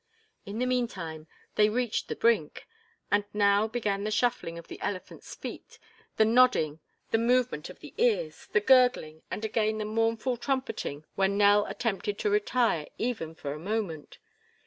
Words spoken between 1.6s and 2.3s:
reached the